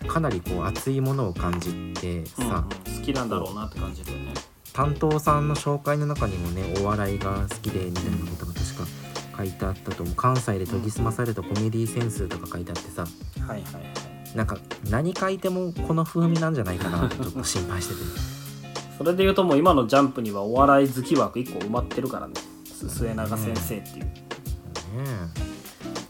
[0.07, 2.25] かなりこう熱いものを感じてうんうん。
[2.51, 4.33] さ、好きなんだろうなって感じだよね。
[4.73, 8.46] 担当さんの紹介の中にもねお笑いが好きでみたいなこと
[9.37, 10.15] 書いてあったと思う。
[10.15, 13.05] 関西で研ぎ澄まされたコメディセンスとか書いてあってさ。
[13.45, 14.37] はいはいはい。
[14.37, 14.57] なんか
[14.89, 17.99] 何書いてもこの風味なんじゃないかなってちょっと心配してて。
[18.97, 22.33] それで言うともう今のジャンプにはお笑い好き枠1個埋まってるからね。
[22.65, 24.05] す末永先生っていう。
[24.05, 24.11] ね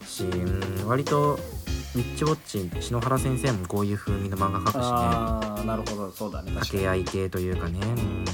[0.02, 0.88] えしうん。
[0.88, 4.80] 割とウィッチウォッチ篠原先生もこういう風味の漫画描くしね。
[4.82, 6.10] ああなるほど。
[6.10, 6.52] そうだね。
[6.52, 7.80] 掛け合い系というかね。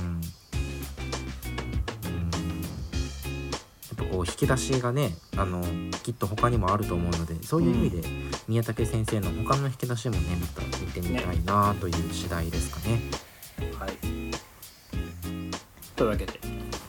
[0.09, 0.14] うん
[4.25, 5.63] 引き出しがねあの
[6.03, 8.09] きっと他にもあると思うのでそういう意味で
[8.49, 13.01] 宮武先生の他の引き出しもねまた見てみたいなという次第ですかね。
[13.79, 13.91] はい。
[15.97, 16.41] というわけで、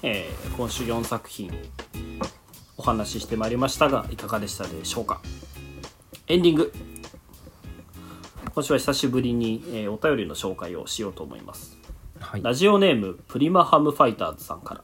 [0.02, 1.52] えー今週4作品
[2.78, 5.22] お話ししてまいりましたがいかがでしたでしょうか？
[6.28, 6.74] エンディング。
[8.54, 11.78] 今週は久しぶりに、えーお便りの紹介をしようと思います。
[12.20, 12.42] はい。
[12.42, 14.84] ラジオネームプリマハムファイターズさんから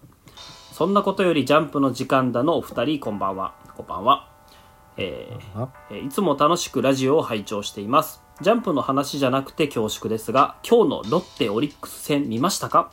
[0.72, 3.54] そんなことよりジャンプの時間だのお二人こんばんは。
[3.76, 4.30] こんばんは。
[4.96, 8.24] えーあえーいつも楽しくラジオを拝聴しています。
[8.40, 12.90] ジャンプの話じゃなくて恐縮ですが今日のロッテオリックス戦見ましたか？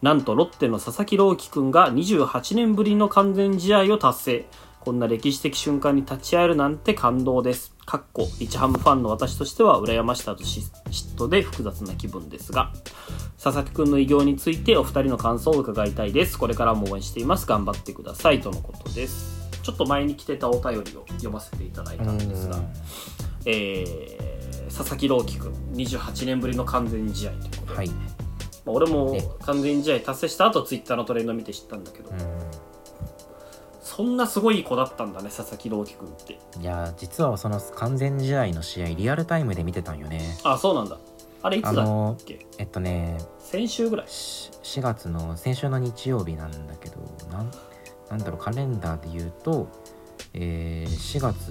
[0.00, 4.46] なんとロッテの佐々木朗希くんが28年ぶりの完全試合を達成。
[4.80, 7.76] こんな歴史的瞬間に立ち会えるなんて感動です。
[7.90, 10.62] かっこ日ハムファンの私としては羨ましさと嫉
[11.16, 12.72] 妬で複雑な気分ですが
[13.42, 16.38] 佐々木くんの偉業についてお二人の感想を伺いたいです。
[16.38, 17.46] これからも応援しています。
[17.46, 18.40] 頑張ってください。
[18.40, 19.50] とのことです。
[19.64, 22.60] ちょっと前に来てたお便りを読ませていただいたんですが、
[23.46, 24.30] えー
[24.70, 32.12] 佐々木朗希くん28年ぶりの完全試合ということで、はい、まあ俺もね完全試合達成した後ツイッターのトレンド見て知ったんだけど、う
[33.96, 36.38] そんなすごい子だったんだね佐々木朗希くんって。
[36.58, 40.20] ん、いや実はその完全試合の試合リアルタイムで見てたんよね。
[40.44, 40.96] あそうなんだ。
[41.42, 42.46] あれいつだっけ？
[42.58, 44.08] えっとね先週ぐらい。
[44.08, 46.98] し4月の先週の日曜日なんだけど
[47.32, 47.50] なん
[48.10, 49.68] なんだろうカレンダーで言うと、
[50.34, 51.50] えー、4月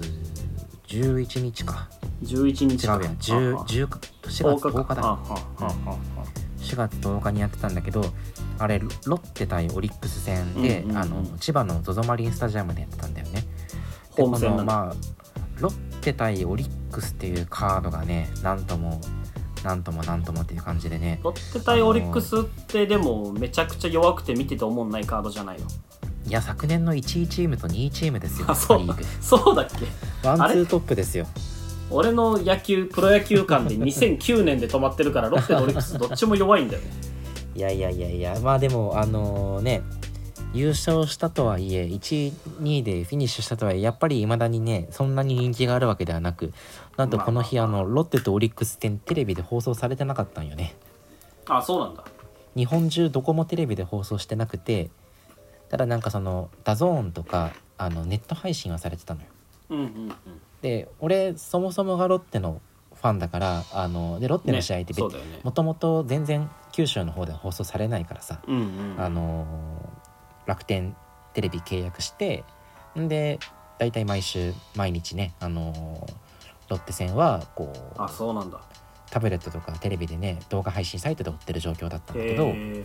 [0.88, 1.90] 11日か。
[2.22, 3.16] 11日違うやん。
[3.16, 5.02] 10 10か4月10日だ。
[5.02, 6.40] はあはあはあはあ。
[6.58, 8.02] 4月10日にやってたんだけど
[8.60, 13.42] あれロッテ対オリックス戦で、うんうんうんあの千葉の ZOZO マリンスタジアムでやってたんだよね。
[14.14, 14.94] でこのまあ
[15.60, 19.00] ロッテ対オリックスっていうカードがねなんとも
[19.64, 21.20] なんともなんともっていう感じでね。
[21.22, 25.66] ロッテ対オリックスってでもめちゃくちゃ弱くて見てて思んないカードじゃないの？
[26.26, 28.80] いや昨年の1位チームと2位チームですよあそう。
[29.20, 29.68] そうだっ
[30.22, 30.28] け？
[30.28, 31.26] ワンツートップですよ。
[31.90, 36.88] 俺の野球プロ野球館で2009年で止まってるからロッテとオリックスどっちも弱いんだよね
[37.54, 39.82] いやいやいやいやまあでもあのね
[40.52, 42.32] 優勝したとはいえ1位
[42.62, 46.52] 2位でフィニッシュしたとはいえやっぱりいまだにねそんなに人気があるわけではなく
[46.96, 50.74] なんとこの日あのロッテとオリックス戦テレビで放送されてなかったんよね。
[51.46, 52.04] あそうなんだ。
[52.56, 54.90] 日本中どこもテレビで放送してなくて
[55.68, 59.26] ただなんかその DAZN とかあのネット配信はされてたのよ。
[59.70, 60.12] うんうんうん。
[60.62, 62.60] で俺そもそもがロッテの
[62.94, 65.40] ファンだからあのでロッテの試合ってねそうだよね。
[65.44, 66.50] もともと全然
[66.80, 68.94] 九州の方では放送されないからさうんうん。
[68.98, 69.46] あの
[70.46, 70.96] 楽天
[71.34, 72.44] テレビ契約して
[72.98, 73.38] んで
[73.78, 76.08] 大体毎週毎日ねあの
[76.68, 78.60] ロッテ戦はこうあそうなんだ。
[79.10, 82.84] タブレットとかテレビでね動画配信サイトで追ってる状況だったんだけどいへ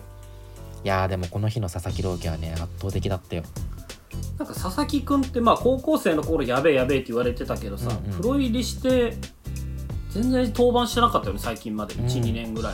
[0.84, 3.44] やーでもこの日の佐々木朗希はね圧倒的だったよ。
[3.44, 8.18] ーなんか佐々木君ってまあ高校生の頃やべえやべえって言われてたけどさ、うんうん。
[8.18, 9.14] プロ入りして
[10.10, 11.94] 全然登板してなかったよね最近まで。
[11.96, 12.06] うん。
[12.06, 12.74] 12、年ぐらい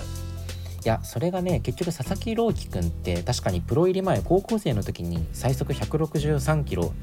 [0.84, 6.94] いやそれがね結局佐々木朗希君って確かにプロ入り前高校生の時に最速163キロ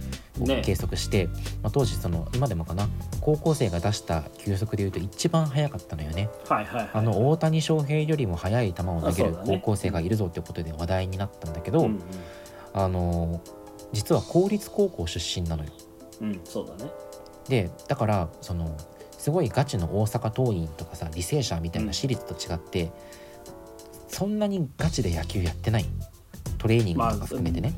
[0.41, 0.63] をね。
[0.65, 1.27] 計測して、
[1.63, 2.89] まあ、当時その今でもかな
[3.21, 6.29] 高校生が出した球速でいうと一番速かったのよね。
[6.49, 12.01] はいはいはいあの大谷翔平よりも速い球を投げる高校生がいるぞってことで話題になったんだけど、うん
[12.75, 13.41] あの
[13.93, 15.71] 実は公立高校出身なのよ。
[16.21, 16.91] うん、うん、そうだね。
[17.49, 18.77] でだからその
[19.19, 22.93] すごいガチの大阪桐蔭とかさ履正社みたいうんな私立と違って、
[24.09, 25.87] そんなにガチで野球やってない
[26.59, 27.73] トレーニングとか含めてね、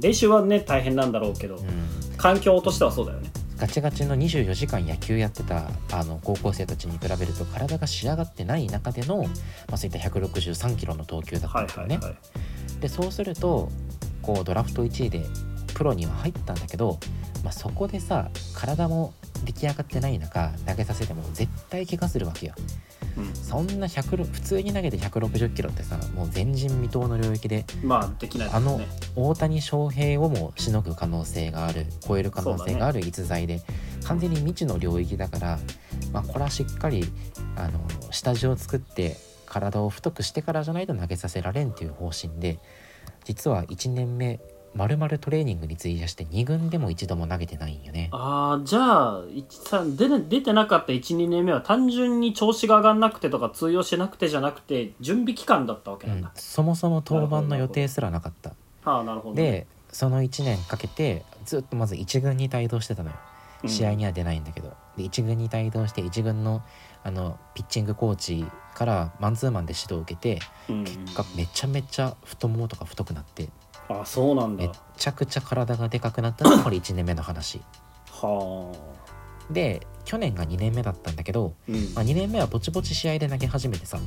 [0.00, 2.16] 練習はね大変なんだろうけど、うん。
[2.16, 3.30] 環境としてはそうだよね。
[3.58, 9.24] ガチガチの24時間野球やってたあの高校生たちに比べると体が仕上がってない中での、ま
[9.74, 11.96] あ、そういった163キロの投球だったはいんだよね。
[11.96, 12.16] はいはい
[12.80, 13.70] でそうすると
[14.20, 15.24] こうドラフト1位で
[15.74, 16.98] プロには入ったんだけど、
[17.42, 22.54] まあ、そこでさ体も出来上がってない中投げさせても絶対怪我するわけよ
[23.16, 23.34] うん。
[23.34, 33.60] そんな100普通に投げて160キロってさもう前人未到の領域でまあできないですあのね大谷翔平をもしのぐ可能性がある超える可能性がある逸材で、
[34.04, 35.58] 完全に未知の領域だから、
[36.12, 37.04] まあ、これはしっかり
[37.56, 42.58] あの下地を作って体を太くしてからじゃないと投げさせられんっていう方針で
[43.24, 44.40] 実は1年目
[44.74, 48.08] まるまるトレーニングに費やして2軍でも一度も投げてないんよね。
[48.12, 49.22] ああじゃあ
[49.96, 58.52] 出て出てなかった12年目は単純に調子が上がんなくてとか通用しなくてじゃなくて準備期間だったわけうんなんだ、、そもそも登板の予定すらなかった。
[58.84, 63.16] ああなるほどでその1年かけてずっとまず1軍に帯同してたのよ。
[63.16, 63.34] うん
[63.66, 66.62] 試合には出ないんだけど、で1軍に帯同して1軍の
[67.02, 73.48] あのピッチングコーチからマンツーマンで指導を受けてうんうん結果めちゃめちゃ太ももとか太くなって
[73.88, 74.64] あそうなんだ。
[74.64, 77.60] めっちゃくちゃ体がでかくなったのが これ1年目の話。
[78.10, 79.52] はあ。
[79.52, 81.74] で去年が2年目だったんだけど、うん。
[81.94, 83.98] まあ、2年目はぼちぼち試合で投げ始めてさ。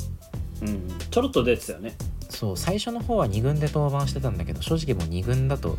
[0.61, 1.95] うんちょろっと出てたよね。
[2.29, 5.77] そう最初の方は2軍で登板してたんだけど正直もう2軍だともう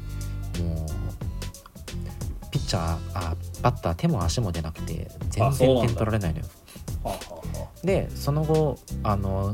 [2.50, 6.44] ピッチャーあバッター手も足も出なくて全然点取られないのよ。
[7.84, 9.52] でその後あの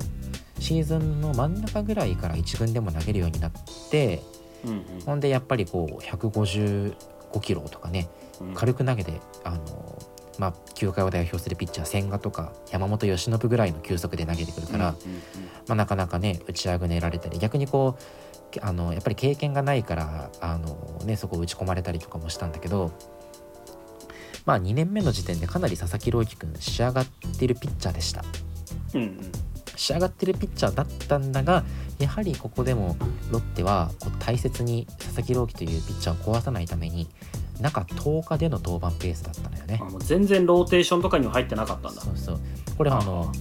[0.65, 3.53] シーズンの真ん中ぐらいから1軍でも投げるようになっ
[3.91, 4.23] て
[4.65, 4.85] あうん。
[5.05, 6.95] ほんでやっぱりこう155
[7.43, 8.09] キロとかね
[8.41, 8.49] うん。
[8.49, 9.99] うん軽く投げてあの
[10.39, 15.19] まあ球界を代表するピッチャー千賀とか山本由伸ぐらいの球速で投げてくるから、うんうん
[15.69, 22.91] まあ、なかなかね打ち上げられたり逆にこうあのやっぱり経験がないからあの、ね、そこを打ち込まれたりとかもしたんだけど、
[24.47, 27.07] まあ、2年目の時点でかなり佐々木朗希君仕上がっ
[27.39, 28.25] ているピッチャーでした。
[28.95, 31.65] うんうん仕上がってるピッチャーだったんだが
[31.99, 32.97] やはりここでも
[33.31, 37.09] ロッテはこう大切に佐々木朗希というピッチャーを壊さないために
[37.61, 39.79] 中10日での登板ペースだったのよね。
[39.81, 39.85] あ。
[39.85, 42.01] もう全然ローテーションとかには入ってなかったんだ。
[42.01, 42.41] そうそう。
[42.77, 43.33] これはあの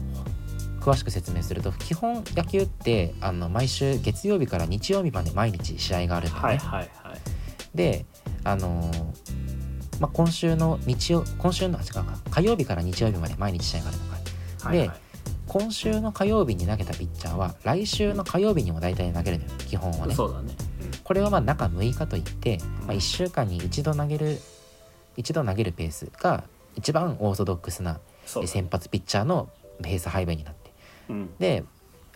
[0.81, 6.47] 詳しく説明すると基本野球ってあの毎週月曜日から日曜日まで毎日試合があるんだよね。
[6.49, 7.19] はいはいはい。
[7.73, 8.05] で
[8.43, 9.43] あのー
[9.99, 12.05] まあ、今週の日曜今週のあ違うか。
[12.29, 14.67] 火曜日から日曜日まで毎日試合があるのか。
[14.67, 15.02] はいはい
[15.53, 20.15] 今週の火曜日に投げたピッチャーは来週の火曜日にも大体投げるのよ基本はね。
[20.15, 20.51] そうだね。
[21.03, 24.39] これはまあ中6日といって、まあ、1週間に1度投げる
[25.15, 26.43] 一度投げるペースが
[26.75, 29.47] 一番オーソドックスな先発ピッチャーの
[29.83, 30.71] ペース配分になって。
[31.09, 31.29] うん。
[31.37, 31.63] で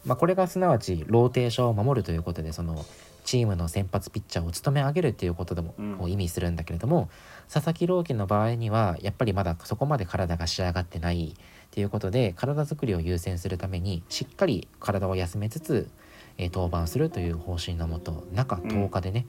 [0.03, 2.85] まあ、これがすなわちローテーションを守るということでその
[3.23, 7.09] チームの先発ピッチャーを務め上げるということでも、う意味するんだけれども
[7.51, 11.35] 佐々木朗希の場合にはやっぱりまだそこまで体が仕上がってない
[11.67, 15.89] っていうことで体作りを優先するためにしっかり体を休めつつ、
[16.37, 19.25] えー登板するという方針のもと中10日でね、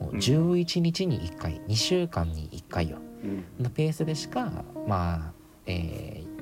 [0.00, 2.98] もう11日に1回2週間に1回よ。
[3.24, 3.44] うん。
[3.64, 4.50] のペースでしか
[4.86, 5.32] まあ、
[5.66, 6.36] えー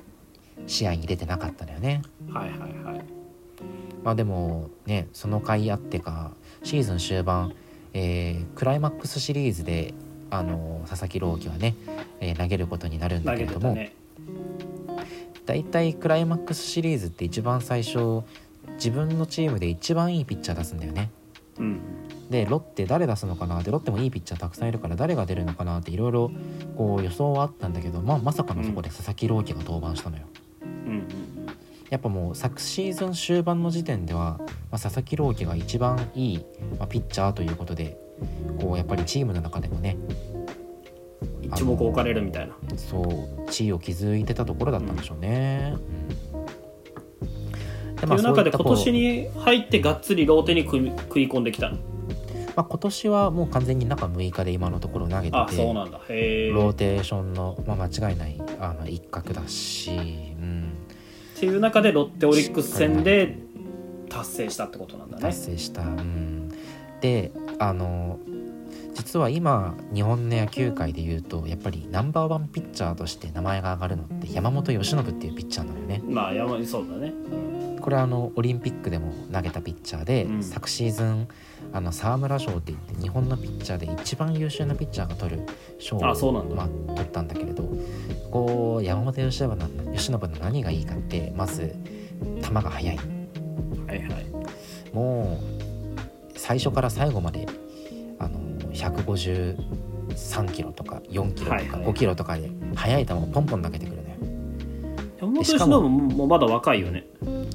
[0.67, 2.01] 試合に出てなかったのよね。
[2.33, 3.05] はいはいはい。
[4.03, 7.55] まあでもねその回あってかシーズン終盤、
[7.93, 9.95] えークライマックスシリーズで
[10.31, 11.75] あの佐々木朗希はね、
[12.21, 13.95] えー投げることになるんだ投けれども、ね
[15.47, 18.23] だいたいクライマックスシリーズって一番最初
[18.77, 21.11] 自分のチームで一番いいピッチャー出すんだよね。
[21.59, 21.81] うん。
[22.31, 23.63] でロッテ誰出すのかな？
[23.63, 25.81] でロッテもいいピッチャーたくさんいるから誰が出るのかな？
[25.81, 26.31] っていろいろ
[26.77, 30.25] こう予想はあったんだけど、まあ、まさかのそこで佐々木朗希が登板したのよ。
[30.63, 31.09] うんうん。
[31.91, 36.45] やっぱもう昨シーズン終盤の時点では、まあ、佐々木朗希が一番いい、
[36.79, 37.97] まあ、ピッチャーということで
[38.59, 39.97] こうやっぱりチームの中でもね
[41.63, 42.55] うん一目置かれるみたいな。
[42.77, 45.75] そう地位を築いてたところだったんでしょうね。
[45.75, 45.81] うん。
[47.97, 50.83] でという中で今年に、に入ってがっつりローテに食い
[51.29, 51.79] 込んできたの？
[52.57, 56.01] まあ、今年はもう完全に中6日で今のところ投げてあてそうなんだ。
[56.09, 56.51] へえ。
[56.51, 60.73] ローっテーションの、まあ、間違いないあの一角だし、うん、
[61.39, 63.39] ていう中でロッテオリックス戦で
[64.09, 65.23] 達成したってことなんだね。
[65.23, 65.83] 達成した。
[65.83, 66.53] うん、
[67.01, 68.21] であの
[68.95, 76.03] 実は今日本の野球界でいうとやっぱりナンバーワンピッチャーとして名前が挙がるのって山本由伸っていうピッチャーなのよね。
[76.05, 77.13] まあ山そうだね。
[77.81, 80.43] これはあのオリンピックでも投げたピッチャーで、うん。
[80.43, 81.29] 昨シーズン
[81.73, 85.43] あの沢村賞って言って日本のピッチャーで一番優秀なピッチャーが取る
[85.79, 87.65] 賞をまあ、取ったんだけれど
[88.31, 91.75] こう山本由伸の由伸の何がいいかってまず
[92.43, 92.97] 球が速い。
[92.97, 93.03] は
[93.95, 94.95] いはい。
[94.95, 97.47] もう最初から最後まで
[98.75, 101.85] 153キロとか4キロとかはいはい。
[101.85, 104.17] 5キロとかで速い球をポンポン投げてくるのよ。
[105.21, 107.05] 山本由伸しかももまだ若いよね。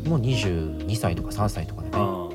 [0.06, 1.96] もう22歳とか3歳とかでね。
[1.98, 2.30] あ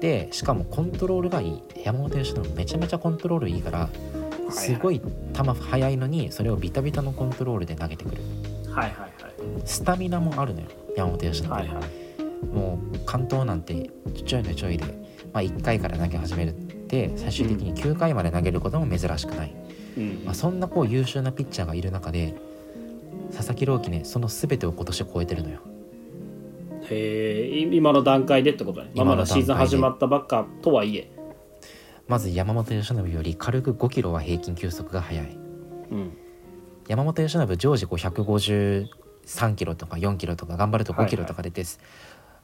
[0.00, 1.62] でしかもコントロールがいい。
[1.84, 3.88] 山本由伸めちゃめちゃコントロールいいから
[4.48, 8.22] あすごい球速いのにそれをビタビタのコントロールで投げてくる。
[8.70, 9.12] はいはい
[9.64, 10.66] スタミナもあるのよ
[10.96, 11.74] 山本由伸、はいはい。
[11.76, 11.84] はい
[12.52, 13.90] もう関東なんて
[14.24, 14.84] ちょいのちょいで、
[15.32, 16.52] まあ、1回から投げ始めるっ
[16.88, 19.54] て最終的に9回まで投げることも珍しくない、
[19.96, 20.22] うん。
[20.24, 22.34] まあ、そんなこう優秀なピッチャーがいる中で
[23.32, 25.60] 佐々木朗希ねその全てを今年超えてるのよ。
[26.90, 31.10] へえ今の段階でってことね、まあ、まだシーズン始まったばっかとはいえ。
[32.06, 35.38] まず山本由伸より軽く5キロは平均球速が速い。
[35.90, 36.16] うん。
[36.88, 41.62] 山本由伸常時こう153キロとか4キロとか頑張ると5キロとか出て、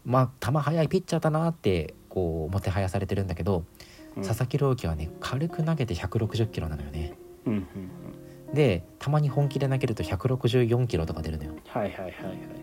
[0.05, 7.15] まあ球速いピッチャーだなってこうもてはやされてるんだけど、うん佐々木朗希はね軽く投げて160キロなのよね。
[7.47, 7.59] うんうん
[8.49, 8.55] うん。
[8.55, 11.55] でたまに本気で投げると164キロとか出るのよ。
[11.69, 12.13] はいはいはいはい。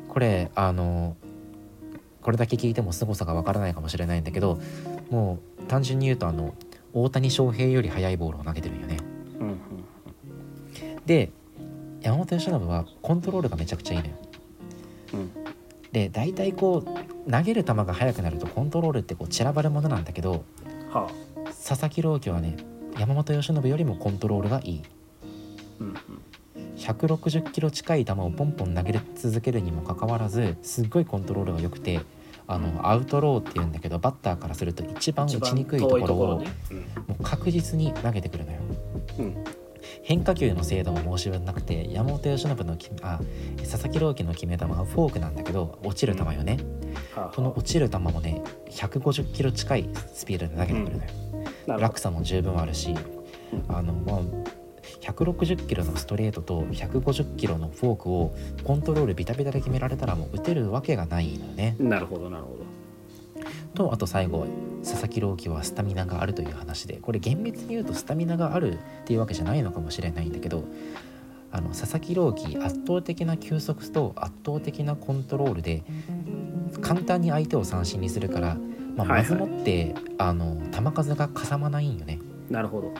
[0.07, 1.15] これあの
[2.21, 4.59] これだけ聞いても凄さがわからないかもしれないんだけど
[5.09, 6.53] もう単純に言うとあの
[6.93, 8.97] 大谷翔平より速いボールを投げてるんよね。
[9.39, 9.57] うんうん
[11.05, 11.31] で
[12.01, 14.15] 山本由伸はコントロールがめちゃくちゃいいのよ。
[15.13, 15.31] うん。
[15.91, 20.45] で大体こう投げる球が速くなるとコントロールってこう散らばるものなんだけど
[20.89, 21.09] は
[21.63, 22.57] 佐々木朗希はね
[22.97, 24.83] 山本由伸よりもコントロールがいい。
[24.83, 25.27] あ
[25.79, 25.95] うんうん。
[26.75, 32.01] 160キロ近い球をポンポン投げ続けるにもかかわらずすっごいコントロールが良くて
[32.47, 36.47] あのアウトローっていうんだけどバッターからすると一番打ちにくいところをね。
[37.07, 38.59] もう確実に投げてくるのよ。
[39.19, 39.25] うん。
[39.25, 39.43] うん
[40.03, 43.19] 変化球の精度も申し分なくて山本由伸のきあ
[43.59, 46.57] 佐々木朗希の決め球はフォークなんだけど落ちる球よね、
[47.15, 47.35] はあ。
[47.35, 51.30] この落ちる球もね150キロ近いスピードで投げてくるのよ、なるほ
[51.67, 52.95] 落差も十分あるし
[53.53, 54.19] うんあの、まあ、
[55.01, 61.75] 160キロのストレートと150キロのフォークをコントロールビタビタで決められたらもう打てるわけがないのよね。
[61.79, 62.81] どなるほどなるほど
[63.73, 64.45] とあと最後
[64.83, 70.65] 佐々木朗希はスタミナがあるという話でこれ厳密に言うとスタミナがあるっていうわけじゃないのかもしれないんだけど
[71.51, 75.83] あの佐々木朗希圧倒的な球速と圧倒的なコントロールで
[76.81, 78.57] 簡単に相手を三振にするから、
[78.95, 79.29] まあ、はいはい。
[79.31, 82.19] まずもって、あの球数がかさまないんよね。
[82.49, 82.93] なるほど。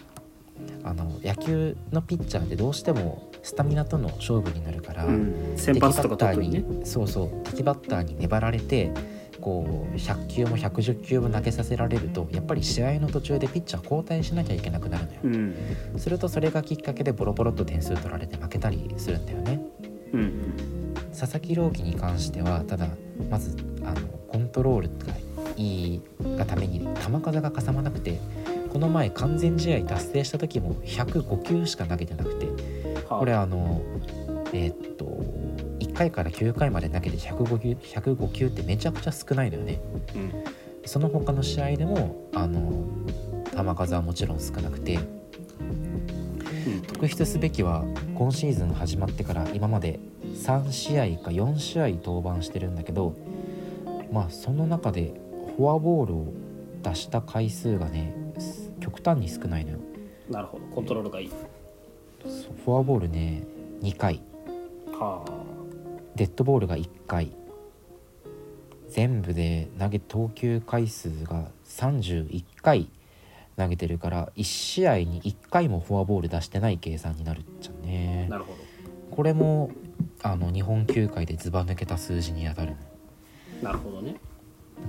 [0.84, 5.54] あの野球のピッチャーってどうしてもスタミナとの勝負になるから、うん。
[5.56, 6.64] 先発とか特にね。
[6.84, 8.92] そうそう敵バッターに粘られて
[9.40, 15.56] こう100球も110球も投げさせられるとやっぱり試合の途中でピッチャー交代しなきゃいけなくなるのよ、うん。
[15.98, 19.60] するとそれがきっかけでボロボロっと点数取られて負けたりするんだよね。
[20.14, 20.94] うん。
[21.12, 22.88] 佐佐々木朗希に関してはただ
[23.30, 25.14] まずあのコントロールが
[25.58, 26.02] いい
[26.38, 28.20] がために球数がかさまなくて
[28.72, 32.48] この前完全試合達成した時も105球しか投げてなくて
[33.08, 33.82] これあの
[34.54, 35.06] えー、っと
[35.80, 39.82] 1回から9回まで投げて105球 ,105 球ってめちゃくちゃ少ないのよね。
[40.16, 40.32] うん。
[40.86, 42.86] その他の試合でもあの
[43.52, 46.82] 球数はもちろん少なくてうん。
[46.82, 47.84] 特筆すべきは
[48.16, 50.00] 今シーズン始まってから今まで
[50.34, 53.16] 3試合か4試合登板してるんだけど
[54.12, 55.14] まあその中で
[55.62, 56.34] フォアボールを
[56.82, 58.16] 出した回数がね
[58.80, 59.78] 極端に少ないのよ。
[60.28, 60.66] なるほど。
[60.74, 61.28] コントロールがいい。
[61.30, 63.44] フォアボールね
[63.84, 64.24] 2回。
[64.88, 65.32] はあ。
[66.16, 67.32] デッドボールが1回。
[68.90, 72.90] 全部で投げ投球回数が31回
[73.56, 78.26] 投げてるから1試合に1回もフォアボール出してない計算になるじゃんね。
[78.32, 78.56] なるほ
[79.12, 79.70] これも
[80.24, 82.74] あの日本球界でずば抜けた数字に当たる。
[83.62, 84.14] なるほどね。
[84.14, 84.31] だ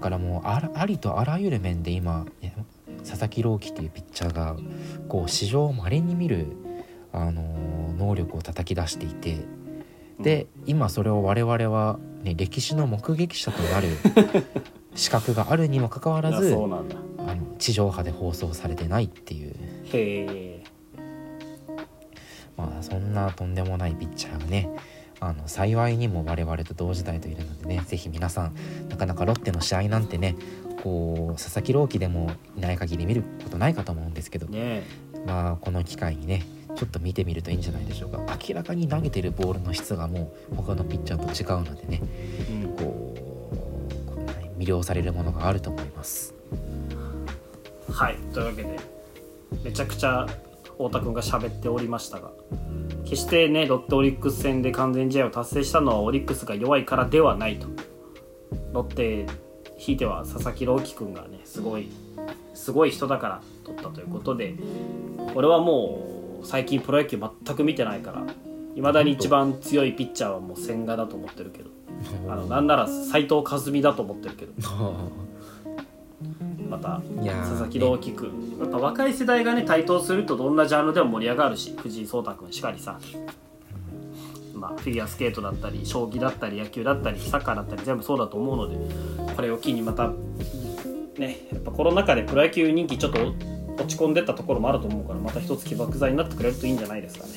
[0.03, 2.55] からもうありとあらゆる面で今ね
[2.99, 4.57] 佐々木朗希っていうピッチャーが
[5.09, 6.47] こう史上まれに見る、
[7.13, 7.73] あのー
[8.03, 9.39] 能力を叩き出していて
[10.21, 13.89] で今それを我々は、ね、歴史の目撃者となる
[14.95, 16.87] 資格があるにもかかわらあずあの
[17.59, 19.55] 地上波で放送されてないっていう、へ
[19.95, 20.65] え。
[22.57, 24.69] まあ、そんなとんでもないピッチャーがね
[25.23, 28.55] あの幸いにも我々と同時代といるのでねぜひ皆さん
[28.89, 30.35] なかなかロッテの試合なんてね
[30.83, 34.83] こう佐々木朗希でもいない限り見ることないかと思うんですけど、ね
[35.25, 36.45] まあこの機会にね
[36.75, 38.19] ちょっと見てみるといいんじゃないでしょうか。
[38.49, 42.01] 明らかに投げてるボールの質がもう他のピッチャーと違うのでね
[42.51, 43.15] え、うん、こ
[44.57, 46.35] う魅了されるものがあると思います。
[47.89, 48.17] はい。
[48.35, 48.81] というわけで
[49.63, 50.27] めちゃくちゃ
[50.89, 52.31] 太田君が喋っておりましたが
[53.05, 57.69] 決してねロッテオリックス戦で完全試合を達成したのはオリックスが弱いからではないと。
[58.73, 59.27] ロッテ
[59.77, 61.89] ひいては佐々木朗希君がねすごい
[62.55, 64.55] すごい人だから取ったということで
[65.35, 68.27] 俺はもう最近プロ野球全く見てないから
[68.75, 71.71] いまだに一番強いピッチャーはもう千賀だと思ってるけど
[72.29, 74.53] あのなんなら斎藤和美だと思ってるけど。
[76.73, 78.57] また佐々木朗希君。
[78.59, 82.99] やっぱ若い世代がね台頭するとどんなジャンルでも盛り上がるし藤井聡太君しかりさ、
[84.55, 90.13] まあ、フィギュアスケートだったり将棋だったり野球だったりサッカーだったり全部そうだと思うのでこれを機にまた
[91.19, 93.35] ねやっぱコロナ禍でプロ野球人気ちょっと
[93.77, 97.33] 落ち込んでったところもあると思うからまた一つ起爆剤になってくれるといいんじゃないですかね。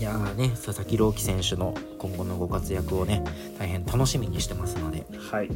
[0.00, 3.22] いやーね佐々木朗希選手の今後のご活躍をね
[3.58, 5.04] 大変楽しみにしてますので。
[5.30, 5.48] はい。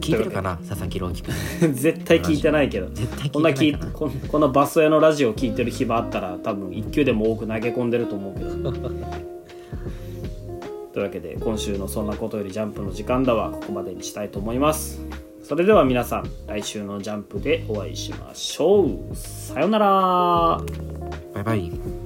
[0.00, 1.34] 聞いてるかな佐々木朗希君。
[1.72, 2.88] 絶対聞いてないけど。
[2.88, 8.72] 絶対こんな聞こんこのバス屋のラジオ聞いてる暇あったら多分1球でも多く投げ込んでると思うけど。
[10.92, 15.00] というわけで今週の「そんなことよりジャンプ」の時間だはここまでにしたいと思います。
[15.44, 19.14] それでは皆さん来週のジャンプでお会いしましょう。
[19.14, 20.60] さようなら。
[21.34, 22.05] バイバイ